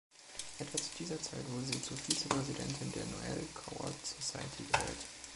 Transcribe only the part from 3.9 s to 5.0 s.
Society gewählt.